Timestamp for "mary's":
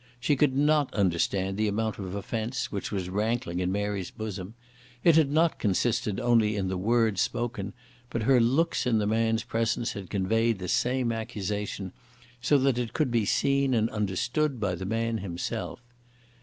3.71-4.09